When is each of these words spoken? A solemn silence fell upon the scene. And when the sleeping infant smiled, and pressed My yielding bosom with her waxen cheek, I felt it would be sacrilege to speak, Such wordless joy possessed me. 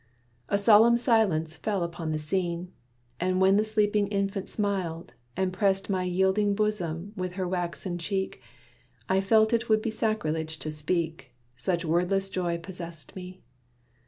A 0.49 0.57
solemn 0.57 0.97
silence 0.97 1.55
fell 1.55 1.83
upon 1.83 2.09
the 2.11 2.17
scene. 2.17 2.71
And 3.19 3.39
when 3.39 3.57
the 3.57 3.63
sleeping 3.63 4.07
infant 4.07 4.49
smiled, 4.49 5.13
and 5.37 5.53
pressed 5.53 5.91
My 5.91 6.05
yielding 6.05 6.55
bosom 6.55 7.13
with 7.15 7.33
her 7.33 7.47
waxen 7.47 7.99
cheek, 7.99 8.41
I 9.07 9.21
felt 9.21 9.53
it 9.53 9.69
would 9.69 9.83
be 9.83 9.91
sacrilege 9.91 10.57
to 10.57 10.71
speak, 10.71 11.35
Such 11.55 11.85
wordless 11.85 12.29
joy 12.29 12.57
possessed 12.57 13.15
me. 13.15 13.43